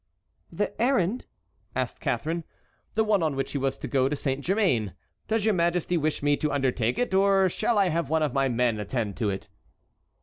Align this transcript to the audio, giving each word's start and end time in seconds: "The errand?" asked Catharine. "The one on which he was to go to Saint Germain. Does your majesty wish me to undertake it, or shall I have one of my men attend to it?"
"The 0.51 0.81
errand?" 0.81 1.27
asked 1.75 1.99
Catharine. 1.99 2.43
"The 2.95 3.03
one 3.03 3.21
on 3.21 3.35
which 3.35 3.51
he 3.51 3.59
was 3.59 3.77
to 3.77 3.87
go 3.87 4.09
to 4.09 4.15
Saint 4.15 4.41
Germain. 4.43 4.95
Does 5.27 5.45
your 5.45 5.53
majesty 5.53 5.95
wish 5.95 6.23
me 6.23 6.35
to 6.37 6.51
undertake 6.51 6.97
it, 6.97 7.13
or 7.13 7.49
shall 7.49 7.77
I 7.77 7.89
have 7.89 8.09
one 8.09 8.23
of 8.23 8.33
my 8.33 8.49
men 8.49 8.79
attend 8.79 9.15
to 9.17 9.29
it?" 9.29 9.47